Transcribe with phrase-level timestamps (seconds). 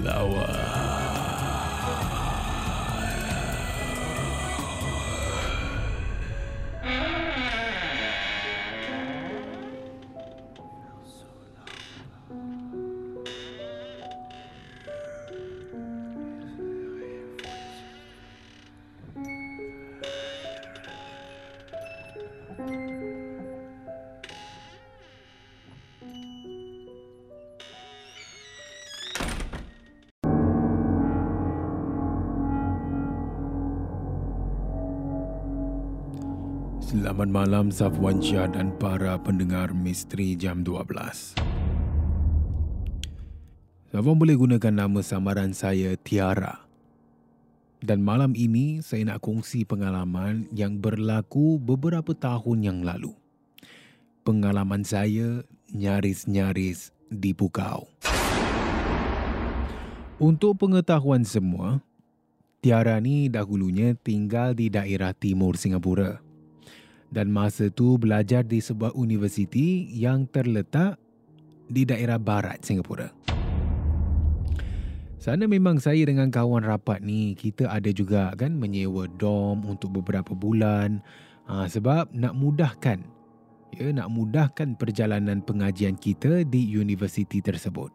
[0.00, 0.89] flower.
[36.90, 41.38] Selamat malam Safwan Syah dan para pendengar Misteri Jam 12.
[43.94, 46.66] Safwan boleh gunakan nama samaran saya Tiara.
[47.78, 53.14] Dan malam ini saya nak kongsi pengalaman yang berlaku beberapa tahun yang lalu.
[54.26, 57.86] Pengalaman saya nyaris-nyaris dipukau.
[60.18, 61.86] Untuk pengetahuan semua,
[62.58, 66.29] Tiara ni dahulunya tinggal di daerah timur Singapura
[67.10, 70.96] dan masa tu belajar di sebuah universiti yang terletak
[71.70, 73.10] di daerah barat Singapura.
[75.20, 80.32] Sana memang saya dengan kawan rapat ni kita ada juga kan menyewa dom untuk beberapa
[80.32, 81.04] bulan
[81.44, 83.04] ha, sebab nak mudahkan
[83.76, 87.92] ya nak mudahkan perjalanan pengajian kita di universiti tersebut.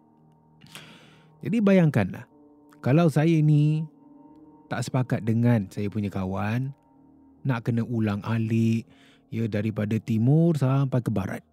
[1.41, 2.29] Jadi bayangkanlah
[2.85, 3.81] kalau saya ni
[4.69, 6.69] tak sepakat dengan saya punya kawan
[7.41, 8.85] nak kena ulang alik
[9.29, 11.43] ya daripada timur sampai ke barat.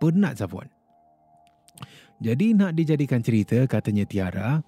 [0.00, 0.68] Penat Safwan.
[2.20, 4.60] Jadi nak dijadikan cerita katanya Tiara,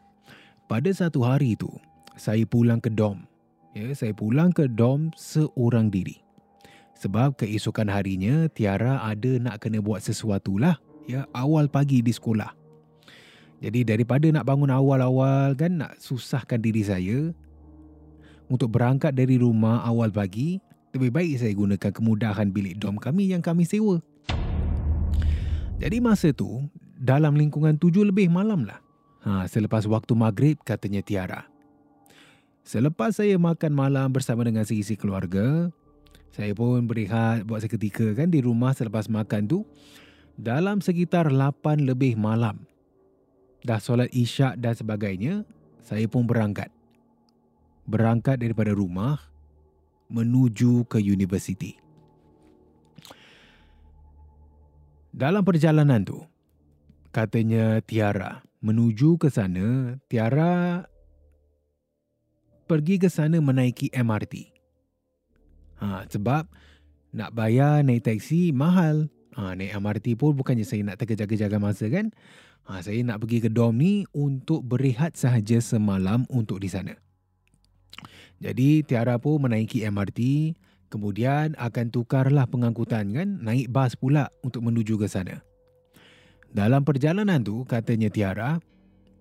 [0.68, 1.68] pada satu hari tu
[2.16, 3.28] saya pulang ke dom.
[3.72, 6.20] Ya, saya pulang ke dom seorang diri.
[6.96, 10.76] Sebab keesokan harinya Tiara ada nak kena buat sesuatu lah
[11.08, 12.52] ya awal pagi di sekolah.
[13.62, 17.30] Jadi daripada nak bangun awal-awal kan nak susahkan diri saya
[18.50, 20.58] untuk berangkat dari rumah awal pagi,
[20.92, 24.04] lebih baik saya gunakan kemudahan bilik dom kami yang kami sewa.
[25.80, 26.62] Jadi masa tu,
[26.94, 28.78] dalam lingkungan tujuh lebih malam lah.
[29.26, 31.48] Ha, selepas waktu maghrib, katanya Tiara.
[32.62, 35.75] Selepas saya makan malam bersama dengan seisi keluarga,
[36.31, 39.58] saya pun berehat buat seketika kan di rumah selepas makan tu.
[40.38, 42.62] Dalam sekitar 8 lebih malam.
[43.62, 45.42] Dah solat isyak dan sebagainya,
[45.82, 46.70] saya pun berangkat.
[47.86, 49.31] Berangkat daripada rumah
[50.12, 51.80] menuju ke universiti.
[55.12, 56.20] Dalam perjalanan tu,
[57.12, 60.84] katanya Tiara, menuju ke sana, Tiara
[62.64, 64.48] pergi ke sana menaiki MRT.
[65.84, 66.48] Ha, sebab
[67.12, 69.12] nak bayar naik taksi mahal.
[69.37, 72.08] Ha, naik MRT pun bukannya saya nak terkejar-kejarkan masa kan.
[72.64, 76.96] Ha, saya nak pergi ke dom ni untuk berehat sahaja semalam untuk di sana.
[78.42, 80.52] Jadi Tiara pun menaiki MRT,
[80.90, 85.46] kemudian akan tukarlah pengangkutan kan, naik bas pula untuk menuju ke sana.
[86.50, 88.58] Dalam perjalanan tu, katanya Tiara,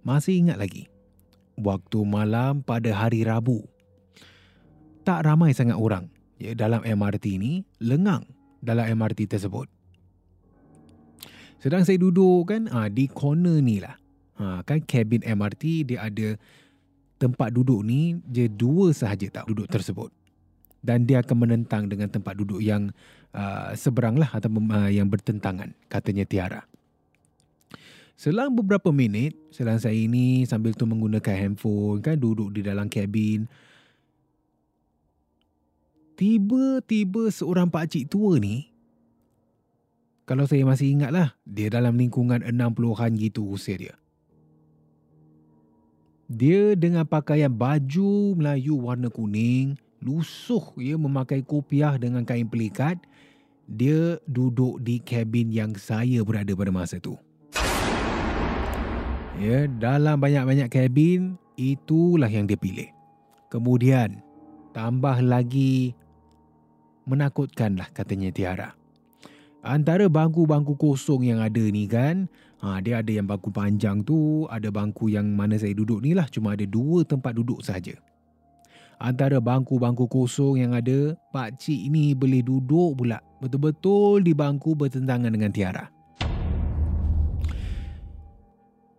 [0.01, 0.89] masih ingat lagi.
[1.53, 3.61] Waktu malam pada hari Rabu.
[5.05, 6.09] Tak ramai sangat orang
[6.41, 8.25] ya, dalam MRT ni lengang
[8.65, 9.69] dalam MRT tersebut.
[11.61, 13.93] Sedang saya duduk kan ha, di corner ni lah.
[14.41, 16.33] Ha, kan kabin MRT dia ada
[17.21, 20.09] tempat duduk ni je dua sahaja tak duduk tersebut.
[20.81, 22.89] Dan dia akan menentang dengan tempat duduk yang
[23.37, 26.65] uh, seberang lah atau uh, yang bertentangan katanya Tiara.
[28.17, 33.45] Selang beberapa minit, selang saya ini sambil tu menggunakan handphone kan duduk di dalam kabin.
[36.17, 38.71] Tiba-tiba seorang pakcik tua ni
[40.31, 43.95] kalau saya masih ingat lah, dia dalam lingkungan 60-an gitu usia dia.
[46.31, 52.95] Dia dengan pakaian baju Melayu warna kuning, lusuh ya memakai kopiah dengan kain pelikat.
[53.67, 57.19] Dia duduk di kabin yang saya berada pada masa tu.
[59.43, 62.87] Ya, dalam banyak-banyak kabin, itulah yang dia pilih.
[63.51, 64.23] Kemudian,
[64.71, 65.91] tambah lagi
[67.11, 68.80] menakutkanlah katanya Tiara.
[69.61, 72.25] Antara bangku-bangku kosong yang ada ni kan,
[72.65, 76.25] ha, dia ada yang bangku panjang tu, ada bangku yang mana saya duduk ni lah,
[76.33, 77.93] cuma ada dua tempat duduk saja.
[78.97, 85.29] Antara bangku-bangku kosong yang ada, Pak Cik ni boleh duduk pula betul-betul di bangku bertentangan
[85.29, 85.85] dengan Tiara.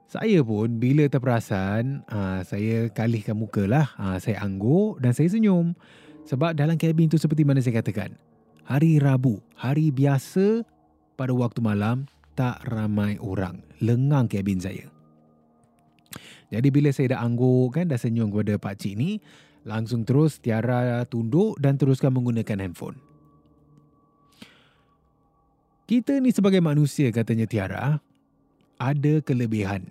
[0.07, 3.91] Saya pun bila terperasan, ha, saya kalihkan muka lah.
[3.99, 5.75] Ha, saya angguk dan saya senyum.
[6.23, 8.15] Sebab dalam kabin tu seperti mana saya katakan,
[8.73, 10.65] hari Rabu, hari biasa
[11.21, 13.61] pada waktu malam tak ramai orang.
[13.85, 14.89] Lengang kabin saya.
[16.49, 19.21] Jadi bila saya dah angguk kan dah senyum kepada pak cik ni,
[19.69, 22.97] langsung terus Tiara tunduk dan teruskan menggunakan handphone.
[25.85, 28.01] Kita ni sebagai manusia katanya Tiara,
[28.81, 29.85] ada kelebihan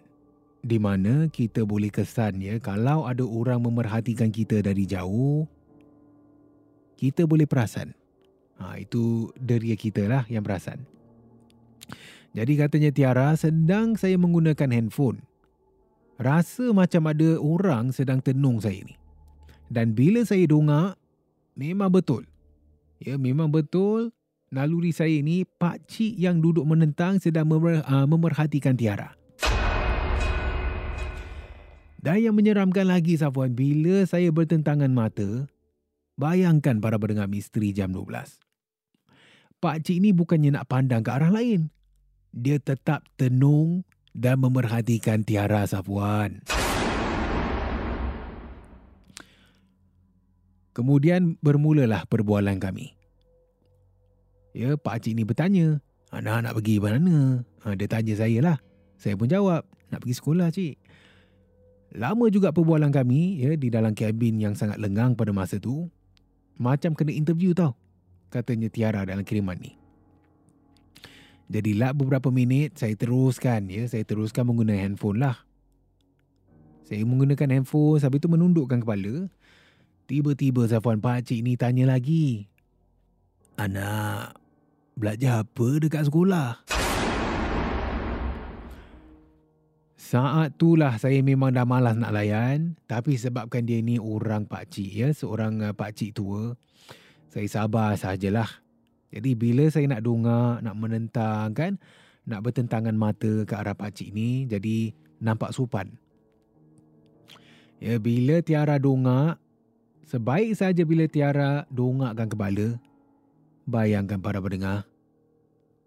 [0.65, 5.45] di mana kita boleh kesan ya kalau ada orang memerhatikan kita dari jauh,
[6.97, 8.00] kita boleh perasan
[8.61, 10.85] Ha, itu deria kita lah yang perasan.
[12.37, 15.25] Jadi katanya Tiara sedang saya menggunakan handphone.
[16.21, 18.93] Rasa macam ada orang sedang tenung saya ni.
[19.65, 20.93] Dan bila saya dongak,
[21.57, 22.29] memang betul.
[23.01, 24.13] Ya, memang betul
[24.53, 29.17] naluri saya ni Pak Cik yang duduk menentang sedang memer, uh, memerhatikan Tiara.
[32.01, 35.49] Dan yang menyeramkan lagi Safwan, bila saya bertentangan mata,
[36.17, 38.50] bayangkan para pendengar misteri jam 12.
[39.61, 41.69] Pak Cik ni bukannya nak pandang ke arah lain.
[42.33, 46.41] Dia tetap tenung dan memerhatikan Tiara Safwan.
[50.73, 52.97] Kemudian bermulalah perbualan kami.
[54.57, 55.77] Ya, Pak Cik ni bertanya,
[56.09, 57.45] anak nak pergi mana?
[57.61, 58.57] Ha, dia tanya saya lah.
[58.97, 59.61] Saya pun jawab,
[59.93, 60.75] nak pergi sekolah cik.
[62.01, 65.85] Lama juga perbualan kami ya di dalam kabin yang sangat lengang pada masa tu.
[66.57, 67.80] Macam kena interview tau
[68.31, 69.75] katanya Tiara dalam kiriman ni.
[71.51, 75.43] Jadilah beberapa minit saya teruskan ya, saya teruskan menggunakan handphone lah.
[76.87, 79.27] Saya menggunakan handphone sambil tu menundukkan kepala.
[80.07, 82.47] Tiba-tiba Zafwan Pakcik ni tanya lagi.
[83.59, 84.39] Anak,
[84.95, 86.63] belajar apa dekat sekolah?
[89.99, 92.75] Saat itulah saya memang dah malas nak layan.
[92.87, 96.59] Tapi sebabkan dia ni orang pakcik ya, seorang uh, pakcik tua
[97.31, 98.59] saya sabar sajalah.
[99.07, 101.71] Jadi bila saya nak dongak, nak menentang kan,
[102.27, 104.91] nak bertentangan mata ke arah pakcik ni, jadi
[105.23, 105.95] nampak sopan.
[107.79, 109.39] Ya, bila Tiara dongak,
[110.03, 112.67] sebaik saja bila Tiara dongakkan kepala,
[113.63, 114.83] bayangkan para pendengar,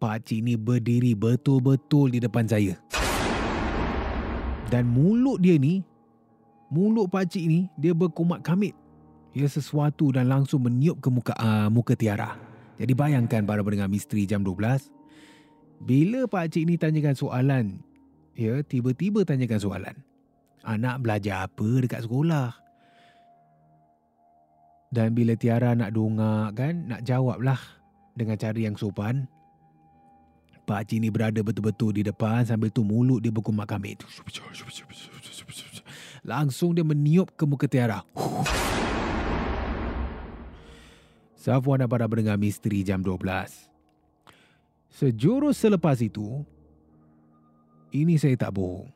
[0.01, 2.77] pakcik ni berdiri betul-betul di depan saya.
[4.73, 5.85] Dan mulut dia ni,
[6.73, 8.73] mulut pakcik ni, dia berkumat kamit
[9.35, 12.39] ya sesuatu dan langsung meniup ke muka uh, muka Tiara.
[12.79, 14.91] Jadi bayangkan para pendengar misteri jam 12.
[15.83, 17.65] Bila pak cik ni tanyakan soalan,
[18.39, 19.97] ya tiba-tiba tanyakan soalan.
[20.65, 22.57] Anak belajar apa dekat sekolah?
[24.95, 27.59] Dan bila Tiara nak dongak kan, nak jawablah
[28.15, 29.27] dengan cara yang sopan.
[30.65, 34.01] Pak Cik ni berada betul-betul di depan sambil tu mulut dia berkumat kami.
[36.25, 38.01] Langsung dia meniup ke muka Tiara.
[41.45, 43.21] Safwan dan para pendengar misteri jam 12.
[44.89, 46.41] Sejurus selepas itu,
[47.93, 48.89] ini saya tak bohong.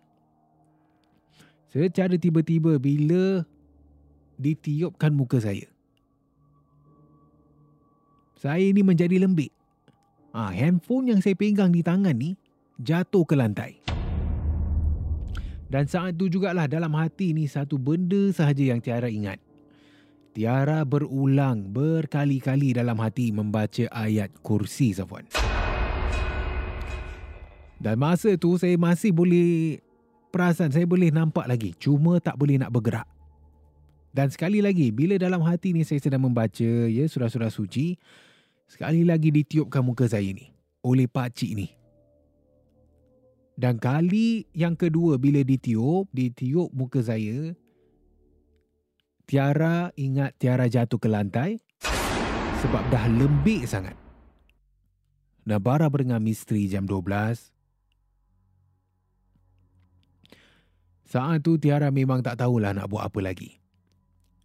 [1.69, 3.45] Secara tiba-tiba bila
[4.41, 5.69] ditiupkan muka saya.
[8.41, 9.53] Saya ini menjadi lembik.
[10.33, 12.33] Ha, handphone yang saya pegang di tangan ni
[12.81, 13.77] jatuh ke lantai.
[15.69, 19.37] Dan saat itu jugalah dalam hati ni satu benda sahaja yang Tiara ingat.
[20.39, 25.27] Tiara berulang berkali-kali dalam hati membaca ayat kursi Safwan.
[27.83, 29.83] Dan masa tu saya masih boleh
[30.31, 31.75] perasan, saya boleh nampak lagi.
[31.83, 33.11] Cuma tak boleh nak bergerak.
[34.15, 37.99] Dan sekali lagi, bila dalam hati ni saya sedang membaca ya surah-surah suci,
[38.71, 40.55] sekali lagi ditiupkan muka saya ni
[40.87, 41.67] oleh Pak Cik ni.
[43.59, 47.59] Dan kali yang kedua bila ditiup, ditiup muka saya,
[49.29, 51.61] Tiara ingat Tiara jatuh ke lantai
[52.65, 53.93] sebab dah lembik sangat.
[55.45, 57.53] Dan bara berdengar misteri jam 12.
[61.05, 63.61] Saat tu Tiara memang tak tahulah nak buat apa lagi.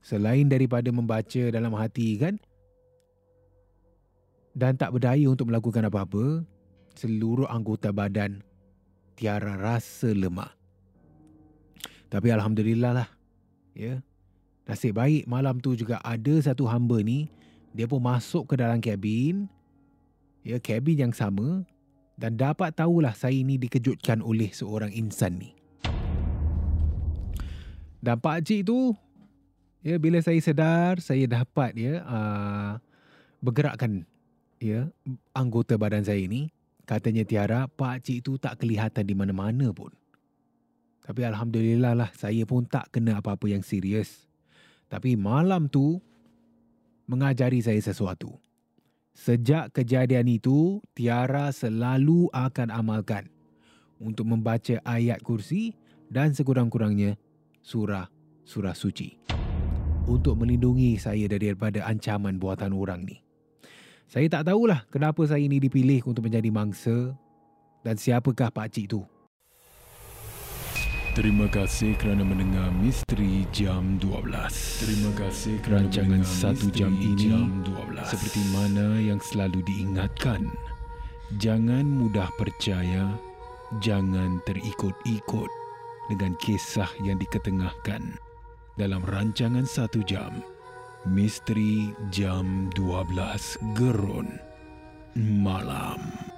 [0.04, 2.36] Selain daripada membaca dalam hati kan.
[4.52, 6.44] Dan tak berdaya untuk melakukan apa-apa.
[7.00, 8.44] Seluruh anggota badan
[9.16, 10.52] Tiara rasa lemah.
[12.12, 13.08] Tapi Alhamdulillah lah.
[13.80, 14.04] Ya.
[14.64, 17.28] Nasib baik malam tu juga ada satu hamba ni.
[17.76, 19.52] Dia pun masuk ke dalam kabin.
[20.44, 21.68] Ya, kabin yang sama.
[22.16, 25.52] Dan dapat tahulah saya ni dikejutkan oleh seorang insan ni.
[28.04, 28.94] Dan Pak Cik tu,
[29.82, 32.76] ya bila saya sedar, saya dapat ya uh,
[33.40, 34.04] bergerakkan
[34.60, 34.92] ya
[35.32, 36.52] anggota badan saya ini.
[36.84, 39.92] Katanya Tiara, Pak Cik tu tak kelihatan di mana-mana pun.
[41.04, 44.28] Tapi Alhamdulillah lah, saya pun tak kena apa-apa yang serius.
[44.88, 46.00] Tapi malam tu,
[47.10, 48.40] mengajari saya sesuatu.
[49.14, 53.30] Sejak kejadian itu, Tiara selalu akan amalkan
[54.02, 55.78] untuk membaca ayat kursi
[56.10, 57.16] dan sekurang-kurangnya
[57.62, 59.22] surah-surah suci
[60.10, 63.24] untuk melindungi saya daripada ancaman buatan orang ni.
[64.10, 67.16] Saya tak tahulah kenapa saya ini dipilih untuk menjadi mangsa
[67.82, 69.02] dan siapakah Pak Cik tu.
[71.14, 74.34] Terima kasih kerana mendengar Misteri Jam 12.
[74.82, 78.02] Terima kasih kerana rancangan satu jam ini jam 12.
[78.18, 80.50] seperti mana yang selalu diingatkan.
[81.38, 83.14] Jangan mudah percaya,
[83.78, 85.52] jangan terikut-ikut
[86.10, 88.18] dengan kisah yang diketengahkan
[88.82, 90.42] dalam rancangan satu jam
[91.06, 94.34] Misteri Jam 12 Gerun
[95.14, 96.34] Malam.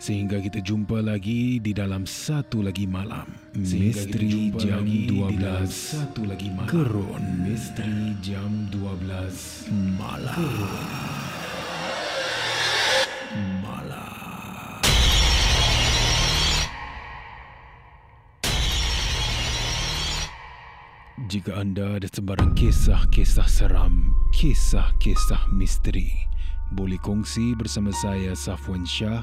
[0.00, 3.28] Sehingga kita jumpa lagi di dalam satu lagi malam.
[3.52, 6.72] Misteri Jam 12 satu lagi malam.
[6.72, 9.68] Gerun Misteri Jam 12
[10.00, 10.40] Malam.
[10.40, 10.88] Gerun.
[21.30, 26.10] Jika anda ada sebarang kisah-kisah seram, kisah-kisah misteri,
[26.74, 29.22] boleh kongsi bersama saya Safwan Shah